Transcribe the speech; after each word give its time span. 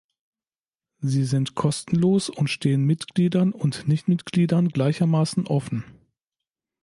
Sie 1.01 1.25
sind 1.25 1.53
kostenlos 1.53 2.27
und 2.31 2.47
stehen 2.47 2.83
Mitgliedern 2.85 3.51
und 3.53 3.87
Nichtmitgliedern 3.87 4.69
gleichermaßen 4.69 5.45
offen. 5.45 5.83